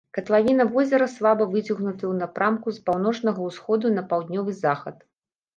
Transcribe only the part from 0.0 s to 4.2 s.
Катлавіна возера слаба выцягнутая ў напрамку з паўночнага ўсходу на